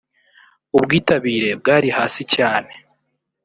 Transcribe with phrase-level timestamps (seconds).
[0.77, 2.71] ubwitabire bwari hasi cyane